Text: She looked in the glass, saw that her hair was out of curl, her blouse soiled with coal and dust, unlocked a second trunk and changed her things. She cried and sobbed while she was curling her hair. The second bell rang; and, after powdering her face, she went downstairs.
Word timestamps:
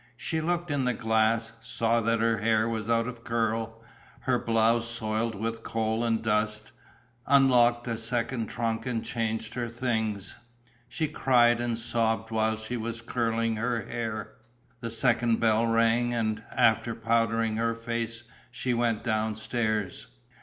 She 0.17 0.41
looked 0.41 0.71
in 0.71 0.85
the 0.85 0.95
glass, 0.95 1.51
saw 1.61 2.01
that 2.01 2.19
her 2.21 2.39
hair 2.39 2.67
was 2.67 2.89
out 2.89 3.07
of 3.07 3.23
curl, 3.23 3.83
her 4.21 4.39
blouse 4.39 4.87
soiled 4.89 5.35
with 5.35 5.61
coal 5.61 6.03
and 6.03 6.23
dust, 6.23 6.71
unlocked 7.27 7.87
a 7.87 7.99
second 7.99 8.47
trunk 8.47 8.87
and 8.87 9.05
changed 9.05 9.53
her 9.53 9.69
things. 9.69 10.37
She 10.89 11.07
cried 11.07 11.61
and 11.61 11.77
sobbed 11.77 12.31
while 12.31 12.57
she 12.57 12.77
was 12.77 12.99
curling 13.03 13.57
her 13.57 13.83
hair. 13.85 14.33
The 14.79 14.89
second 14.89 15.39
bell 15.39 15.67
rang; 15.67 16.15
and, 16.15 16.41
after 16.57 16.95
powdering 16.95 17.57
her 17.57 17.75
face, 17.75 18.23
she 18.49 18.73
went 18.73 19.03
downstairs. 19.03 20.07